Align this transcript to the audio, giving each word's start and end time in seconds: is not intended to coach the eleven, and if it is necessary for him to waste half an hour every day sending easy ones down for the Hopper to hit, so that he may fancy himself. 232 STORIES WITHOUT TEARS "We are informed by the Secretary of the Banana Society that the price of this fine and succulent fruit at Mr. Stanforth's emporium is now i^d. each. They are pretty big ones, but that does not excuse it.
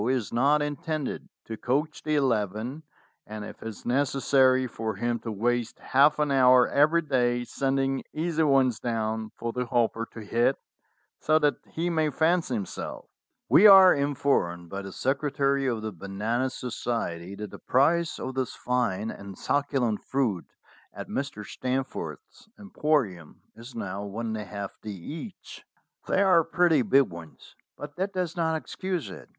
is 0.07 0.31
not 0.33 0.61
intended 0.61 1.27
to 1.45 1.57
coach 1.57 2.01
the 2.03 2.15
eleven, 2.15 2.81
and 3.27 3.45
if 3.45 3.61
it 3.61 3.67
is 3.67 3.85
necessary 3.85 4.65
for 4.67 4.95
him 4.95 5.19
to 5.19 5.31
waste 5.31 5.77
half 5.79 6.17
an 6.19 6.31
hour 6.31 6.67
every 6.69 7.01
day 7.03 7.43
sending 7.43 8.01
easy 8.13 8.41
ones 8.43 8.79
down 8.79 9.29
for 9.37 9.53
the 9.53 9.65
Hopper 9.65 10.07
to 10.13 10.19
hit, 10.21 10.55
so 11.19 11.37
that 11.39 11.53
he 11.73 11.89
may 11.89 12.09
fancy 12.09 12.55
himself. 12.55 13.05
232 13.55 14.17
STORIES 14.17 14.17
WITHOUT 14.17 14.23
TEARS 14.23 14.23
"We 14.23 14.31
are 14.31 14.53
informed 14.53 14.69
by 14.71 14.81
the 14.81 14.91
Secretary 14.91 15.67
of 15.67 15.81
the 15.83 15.91
Banana 15.91 16.49
Society 16.49 17.35
that 17.35 17.51
the 17.51 17.59
price 17.59 18.17
of 18.17 18.33
this 18.33 18.55
fine 18.55 19.11
and 19.11 19.37
succulent 19.37 20.03
fruit 20.03 20.45
at 20.93 21.07
Mr. 21.09 21.45
Stanforth's 21.45 22.49
emporium 22.59 23.41
is 23.55 23.75
now 23.75 24.03
i^d. 24.03 24.71
each. 24.87 25.63
They 26.07 26.23
are 26.23 26.43
pretty 26.43 26.81
big 26.81 27.03
ones, 27.11 27.53
but 27.77 27.97
that 27.97 28.13
does 28.13 28.35
not 28.35 28.55
excuse 28.55 29.11
it. 29.11 29.29